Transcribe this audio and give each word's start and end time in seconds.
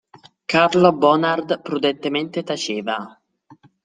Carlo 0.51 0.91
Bonard 1.03 1.53
prudentemente 1.67 2.41
taceva. 2.49 2.97